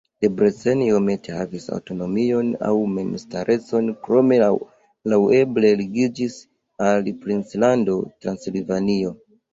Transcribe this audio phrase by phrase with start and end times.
[0.25, 4.39] Debrecen iomete havis aŭtonomion aŭ memstarecon, krome
[5.13, 6.39] laŭeble ligiĝis
[6.89, 9.17] al princlando Transilvanio.